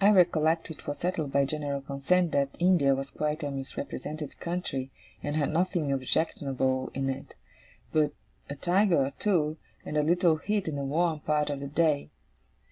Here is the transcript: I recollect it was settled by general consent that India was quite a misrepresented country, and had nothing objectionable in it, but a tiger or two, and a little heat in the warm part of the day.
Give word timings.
I 0.00 0.12
recollect 0.12 0.70
it 0.70 0.86
was 0.86 0.98
settled 0.98 1.32
by 1.32 1.44
general 1.44 1.80
consent 1.80 2.30
that 2.30 2.54
India 2.60 2.94
was 2.94 3.10
quite 3.10 3.42
a 3.42 3.50
misrepresented 3.50 4.38
country, 4.38 4.92
and 5.20 5.34
had 5.34 5.50
nothing 5.50 5.90
objectionable 5.90 6.92
in 6.94 7.10
it, 7.10 7.34
but 7.90 8.12
a 8.48 8.54
tiger 8.54 9.04
or 9.06 9.12
two, 9.18 9.56
and 9.84 9.96
a 9.96 10.04
little 10.04 10.36
heat 10.36 10.68
in 10.68 10.76
the 10.76 10.84
warm 10.84 11.18
part 11.18 11.50
of 11.50 11.58
the 11.58 11.66
day. 11.66 12.10